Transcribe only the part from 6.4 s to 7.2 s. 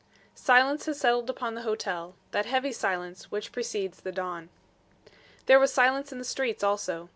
also.